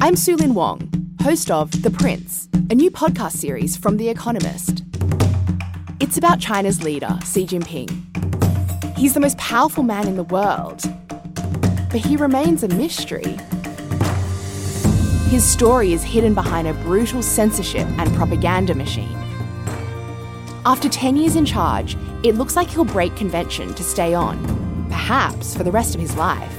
[0.00, 4.84] I'm Sulin Wong, host of The Prince, a new podcast series from The Economist.
[5.98, 8.96] It's about China's leader, Xi Jinping.
[8.96, 10.82] He's the most powerful man in the world,
[11.90, 13.36] but he remains a mystery.
[15.30, 19.18] His story is hidden behind a brutal censorship and propaganda machine.
[20.64, 24.38] After 10 years in charge, it looks like he'll break convention to stay on,
[24.88, 26.56] perhaps for the rest of his life.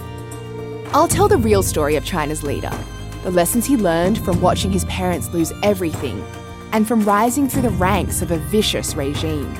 [0.92, 2.78] I'll tell the real story of China's leader
[3.24, 6.24] the lessons he learned from watching his parents lose everything
[6.72, 9.54] and from rising through the ranks of a vicious regime.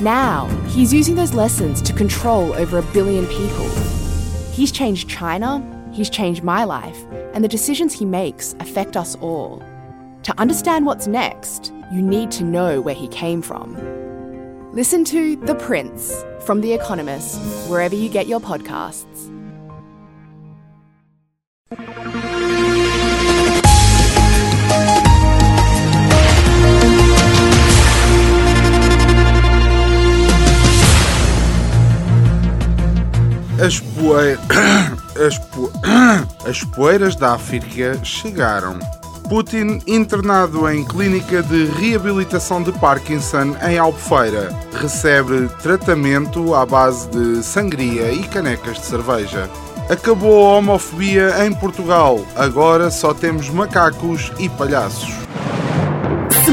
[0.00, 3.68] Now, he's using those lessons to control over a billion people.
[4.52, 5.62] He's changed China,
[5.92, 6.98] he's changed my life,
[7.32, 9.62] and the decisions he makes affect us all.
[10.24, 13.76] To understand what's next, you need to know where he came from.
[14.72, 19.30] Listen to The Prince from The Economist, wherever you get your podcasts.
[33.64, 33.80] As.
[35.26, 35.72] As, po...
[36.46, 38.78] As poeiras da África chegaram.
[39.28, 44.54] Putin internado em clínica de reabilitação de Parkinson em Albufeira.
[44.74, 49.48] Recebe tratamento à base de sangria e canecas de cerveja.
[49.88, 52.20] Acabou a homofobia em Portugal.
[52.36, 55.14] Agora só temos macacos e palhaços.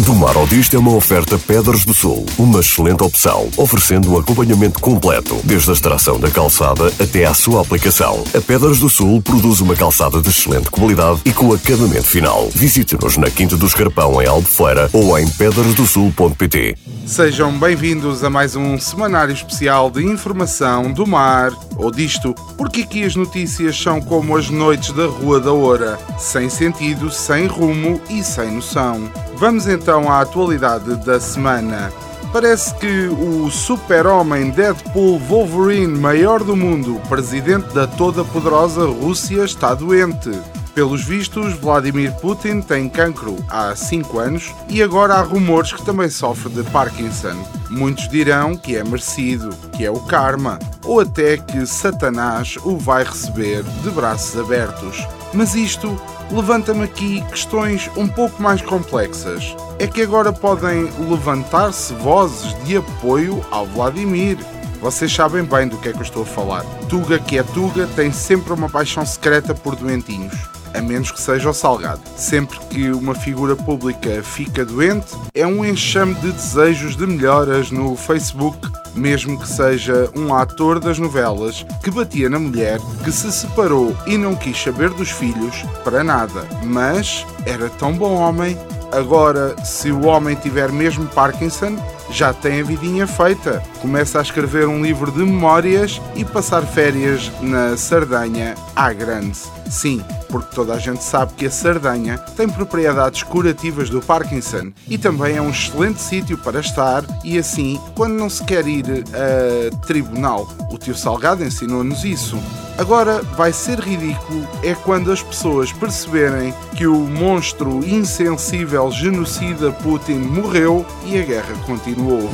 [0.00, 4.18] Do Mar ao Disto é uma oferta Pedras do Sul, uma excelente opção, oferecendo um
[4.18, 8.24] acompanhamento completo, desde a extração da calçada até à sua aplicação.
[8.36, 12.48] A Pedras do Sul produz uma calçada de excelente qualidade e com acabamento final.
[12.52, 16.76] Visite-nos na Quinta do Escarpão, em Albufeira, ou em pedrasdosul.pt.
[17.06, 23.04] Sejam bem-vindos a mais um semanário especial de informação do mar ou disto, porque aqui
[23.04, 28.24] as notícias são como as noites da Rua da Oura, sem sentido, sem rumo e
[28.24, 29.08] sem noção.
[29.36, 31.92] Vamos então à atualidade da semana.
[32.32, 39.74] Parece que o super-homem Deadpool Wolverine, maior do mundo, presidente da toda poderosa Rússia, está
[39.74, 40.30] doente.
[40.74, 46.08] Pelos vistos, Vladimir Putin tem cancro há 5 anos e agora há rumores que também
[46.08, 47.36] sofre de Parkinson.
[47.70, 53.04] Muitos dirão que é merecido, que é o karma, ou até que Satanás o vai
[53.04, 55.06] receber de braços abertos.
[55.34, 56.00] Mas isto
[56.30, 59.54] levanta-me aqui questões um pouco mais complexas.
[59.78, 64.38] É que agora podem levantar-se vozes de apoio ao Vladimir.
[64.80, 66.64] Vocês sabem bem do que é que eu estou a falar.
[66.88, 71.48] Tuga que é Tuga tem sempre uma paixão secreta por doentinhos a menos que seja
[71.48, 72.02] o Salgado.
[72.16, 77.96] Sempre que uma figura pública fica doente, é um enxame de desejos de melhoras no
[77.96, 78.58] Facebook,
[78.94, 84.16] mesmo que seja um ator das novelas que batia na mulher, que se separou e
[84.16, 86.46] não quis saber dos filhos para nada.
[86.64, 88.56] Mas era tão bom homem.
[88.92, 91.76] Agora, se o homem tiver mesmo Parkinson,
[92.10, 93.62] já tem a vidinha feita.
[93.80, 99.40] Começa a escrever um livro de memórias e passar férias na Sardanha à grande.
[99.74, 104.96] Sim, porque toda a gente sabe que a Sardanha tem propriedades curativas do Parkinson e
[104.96, 109.76] também é um excelente sítio para estar e assim, quando não se quer ir a
[109.84, 112.38] tribunal, o tio Salgado ensinou-nos isso.
[112.78, 120.18] Agora vai ser ridículo é quando as pessoas perceberem que o monstro insensível genocida Putin
[120.18, 122.30] morreu e a guerra continuou.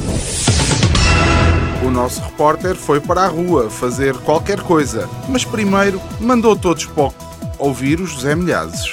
[1.82, 7.29] O nosso repórter foi para a rua fazer qualquer coisa, mas primeiro mandou todos para
[7.60, 8.93] ouvir o José Milhazes.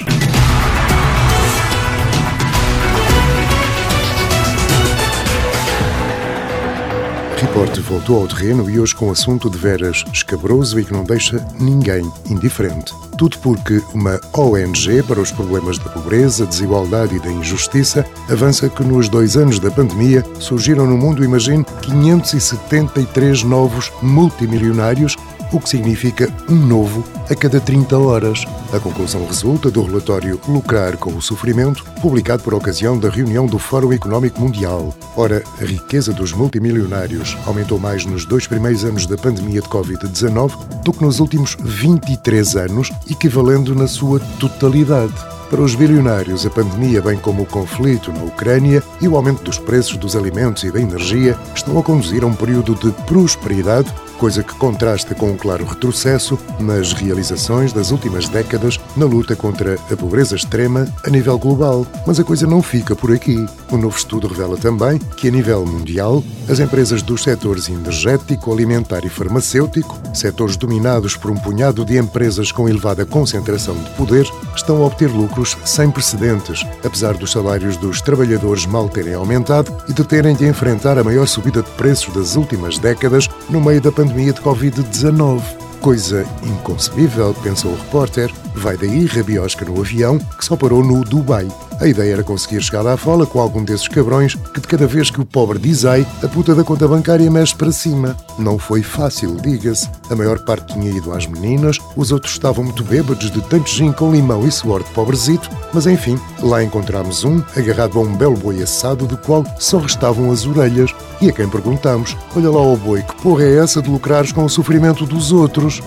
[7.37, 11.03] Repórter voltou ao terreno e hoje com um assunto de veras escabroso e que não
[11.03, 12.93] deixa ninguém indiferente.
[13.15, 18.83] Tudo porque uma ONG para os problemas da pobreza, desigualdade e da injustiça avança que
[18.83, 25.15] nos dois anos da pandemia surgiram no mundo, imagine, 573 novos multimilionários
[25.51, 28.45] o que significa um novo a cada 30 horas.
[28.73, 33.59] A conclusão resulta do relatório Lucrar com o Sofrimento, publicado por ocasião da reunião do
[33.59, 34.93] Fórum Económico Mundial.
[35.15, 40.83] Ora, a riqueza dos multimilionários aumentou mais nos dois primeiros anos da pandemia de Covid-19
[40.83, 45.13] do que nos últimos 23 anos, equivalendo na sua totalidade.
[45.49, 49.57] Para os bilionários, a pandemia, bem como o conflito na Ucrânia e o aumento dos
[49.57, 54.43] preços dos alimentos e da energia, estão a conduzir a um período de prosperidade coisa
[54.43, 59.95] que contrasta com um claro retrocesso nas realizações das últimas décadas na luta contra a
[59.95, 61.85] pobreza extrema a nível global.
[62.05, 63.45] Mas a coisa não fica por aqui.
[63.71, 69.05] Um novo estudo revela também que, a nível mundial, as empresas dos setores energético, alimentar
[69.05, 74.81] e farmacêutico, setores dominados por um punhado de empresas com elevada concentração de poder, estão
[74.81, 80.03] a obter lucros sem precedentes, apesar dos salários dos trabalhadores mal terem aumentado e de
[80.03, 84.06] terem de enfrentar a maior subida de preços das últimas décadas no meio da pandemia
[84.07, 85.41] de Covid-19.
[85.81, 88.31] Coisa inconcebível, pensou o repórter.
[88.55, 91.47] Vai daí rabiosca no avião que só parou no Dubai.
[91.79, 95.11] A ideia era conseguir chegar lá fora com algum desses cabrões que de cada vez
[95.11, 98.17] que o pobre diz ai, a puta da conta bancária mexe para cima.
[98.39, 99.87] Não foi fácil, diga-se.
[100.09, 103.91] A maior parte tinha ido às meninas, os outros estavam muito bêbados de tanto gin
[103.91, 108.37] com limão e suor de pobrezito, mas enfim, lá encontramos um agarrado a um belo
[108.37, 110.93] boi assado do qual só restavam as orelhas.
[111.21, 114.43] E a quem perguntamos, olha lá o boi, que porra é essa de lucrares com
[114.43, 115.81] o sofrimento dos outros?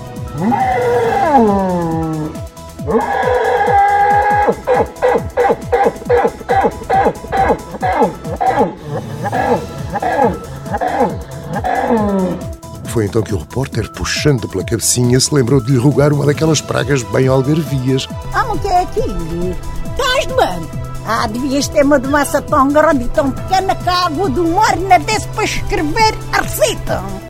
[12.86, 16.60] Foi então que o repórter, puxando pela cabecinha, se lembrou de lhe rogar uma daquelas
[16.60, 18.08] pragas bem algarvias.
[18.34, 19.56] Ah, o que é aquilo?
[19.92, 20.68] Estás doendo?
[21.06, 24.74] Ah, devias ter uma massa tão grande e tão pequena que a água do mar
[24.74, 27.29] ainda desse para escrever a receita.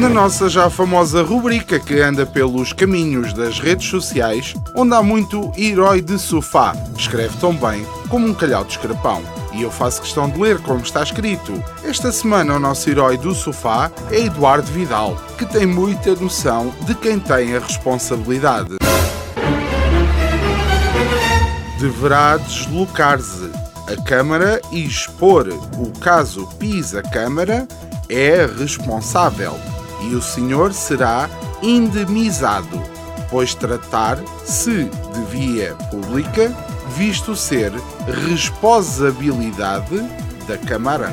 [0.00, 5.52] Na nossa já famosa rubrica que anda pelos caminhos das redes sociais, onde há muito
[5.58, 9.22] herói de sofá, escreve tão bem como um calhau de escrapão.
[9.52, 11.52] E eu faço questão de ler como está escrito.
[11.84, 16.94] Esta semana o nosso herói do sofá é Eduardo Vidal, que tem muita noção de
[16.94, 18.78] quem tem a responsabilidade.
[21.78, 23.50] Deverá deslocar-se
[23.86, 27.68] a Câmara e expor o caso Pisa-Câmara
[28.08, 29.60] é responsável
[30.02, 31.28] e o senhor será
[31.62, 32.82] indemnizado,
[33.28, 36.52] pois tratar-se de via pública,
[36.96, 37.72] visto ser
[38.28, 40.00] responsabilidade
[40.46, 41.12] da Câmara.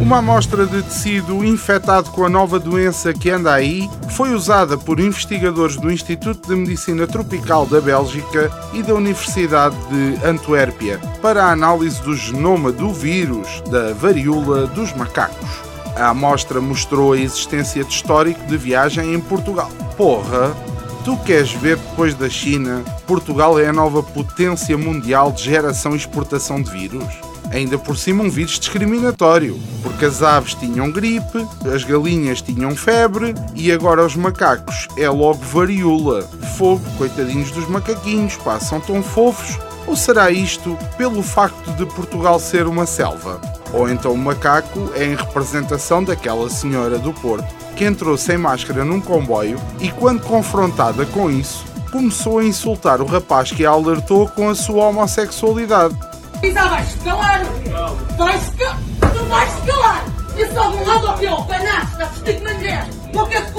[0.00, 4.98] Uma amostra de tecido infectado com a nova doença que anda aí foi usada por
[4.98, 11.52] investigadores do Instituto de Medicina Tropical da Bélgica e da Universidade de Antuérpia para a
[11.52, 15.48] análise do genoma do vírus da varíola dos macacos.
[15.94, 19.70] A amostra mostrou a existência de histórico de viagem em Portugal.
[19.96, 20.52] Porra!
[21.04, 22.82] Tu queres ver depois da China?
[23.06, 27.27] Portugal é a nova potência mundial de geração e exportação de vírus?
[27.50, 33.34] Ainda por cima um vírus discriminatório, porque as aves tinham gripe, as galinhas tinham febre
[33.54, 36.22] e agora os macacos é logo varíola.
[36.56, 39.58] Fogo, coitadinhos dos macaquinhos, pá, são tão fofos.
[39.86, 43.40] Ou será isto pelo facto de Portugal ser uma selva?
[43.72, 48.84] Ou então o macaco é em representação daquela senhora do Porto que entrou sem máscara
[48.84, 54.28] num comboio e, quando confrontada com isso, começou a insultar o rapaz que a alertou
[54.28, 55.96] com a sua homossexualidade.
[56.42, 57.40] Isa, vais calar!
[58.16, 58.78] Vais calar!
[59.00, 60.04] Tu vais calar!
[60.36, 62.86] Eu só um lado panaço, está vestido de mangueira!
[63.12, 63.54] Boca de c***!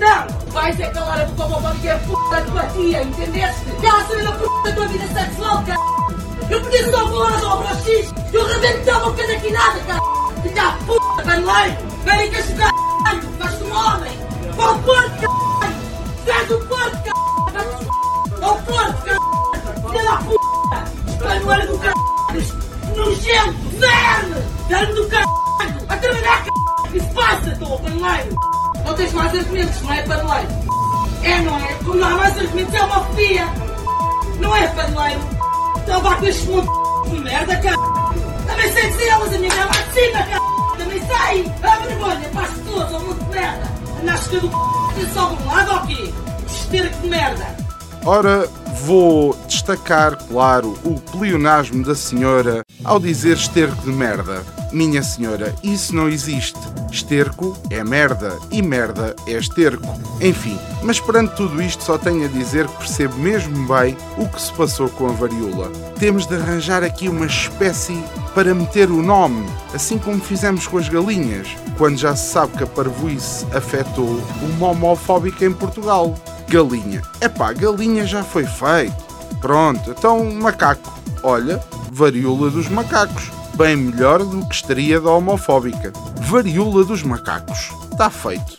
[0.00, 0.52] Não!
[0.52, 2.06] Vais é calar a boca que é p***
[2.44, 3.64] de batia, entendeste?
[3.80, 5.72] Cala saber da p*** da tua vida sexual, c***!
[6.50, 10.42] Eu podia só falar ao X, eu rebento a boca daqui nada, c***!
[10.42, 11.76] Filha da p***, paneleiro!
[12.04, 12.72] Vem cá jogar,
[13.20, 13.28] c***!
[13.38, 14.18] Faz-te um homem!
[14.56, 15.26] Para o Porto, c***!
[16.26, 17.12] Faz o Porto, c***!
[18.42, 19.10] Ao Porto, c***!
[19.92, 20.38] Filha da p***!
[21.18, 22.54] Paneleiro do c***!
[22.96, 23.54] Nojento!
[23.78, 24.42] Verde!
[24.68, 25.16] Dano do c***!
[25.88, 26.50] A trabalhar, c***!
[26.92, 28.36] Que se passa, tu, paneleiro?
[28.84, 30.48] Não tens mais argumentos, não é, paneleiro?
[31.22, 31.74] É, não é?
[31.84, 33.44] Como não há mais argumentos, é homofobia!
[34.40, 35.20] Não é, paneleiro?
[35.78, 37.68] Então vá com estes monte de merda, c***!
[38.46, 40.78] Também sei dizer elas, a minha mulher lá de cima, c***!
[40.78, 41.52] Também sei!
[41.62, 43.72] A vergonha para as pessoas, ao monte de merda!
[44.02, 45.12] Andaste do c***!
[45.14, 46.14] Só de um lado ou quê?
[46.46, 47.56] Esterco de merda!
[48.04, 48.48] Ora,
[48.84, 54.42] vou destacar, claro, o pleonasmo da senhora ao dizer esterco de merda.
[54.72, 56.58] Minha senhora, isso não existe.
[56.90, 59.86] Esterco é merda e merda é esterco.
[60.20, 64.40] Enfim, mas perante tudo isto só tenho a dizer que percebo mesmo bem o que
[64.40, 65.70] se passou com a varíola.
[65.98, 68.02] Temos de arranjar aqui uma espécie
[68.34, 72.64] para meter o nome, assim como fizemos com as galinhas, quando já se sabe que
[72.64, 76.14] a parvoíce afetou uma homofóbica em Portugal.
[76.48, 77.02] Galinha.
[77.20, 78.96] Epá, galinha já foi feito.
[79.40, 80.98] Pronto, então macaco.
[81.22, 81.62] Olha,
[81.92, 83.30] varíola dos macacos.
[83.54, 85.92] bem melhor do que estaria da homofóbica.
[86.22, 87.70] Varíola dos macacos.
[87.92, 88.58] Está feito.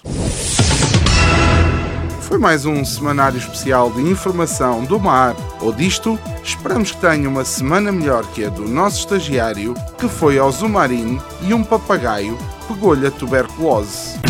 [2.22, 6.20] Foi mais um semanário especial de informação do mar ou disto.
[6.44, 11.20] Esperamos que tenha uma semana melhor que a do nosso estagiário, que foi ao Zumarine
[11.42, 14.29] e um papagaio pegou-lhe a tuberculose.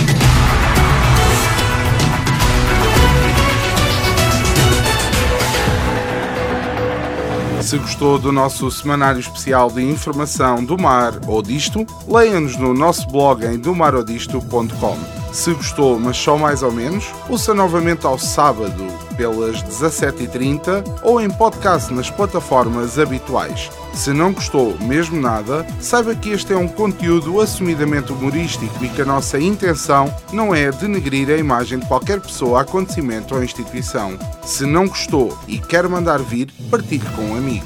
[7.69, 13.07] Se gostou do nosso semanário especial de informação do mar ou disto, leia-nos no nosso
[13.09, 14.97] blog em domarodisto.com.
[15.31, 21.29] Se gostou, mas só mais ou menos, ouça novamente ao sábado, pelas 17h30 ou em
[21.29, 23.69] podcast nas plataformas habituais.
[23.99, 29.01] Se não gostou mesmo nada, saiba que este é um conteúdo assumidamente humorístico e que
[29.01, 34.17] a nossa intenção não é denegrir a imagem de qualquer pessoa, acontecimento ou instituição.
[34.41, 37.65] Se não gostou e quer mandar vir, partilhe com um amigo.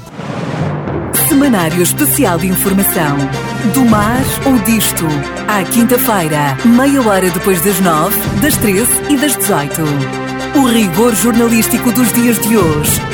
[1.28, 3.16] Semanário Especial de Informação.
[3.72, 5.04] Do mar ou disto.
[5.46, 9.82] À quinta-feira, meia hora depois das nove, das treze e das dezoito.
[10.56, 13.13] O rigor jornalístico dos dias de hoje.